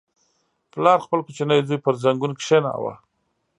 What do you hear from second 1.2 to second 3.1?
کوچنی زوی پر زنګون کښېناوه.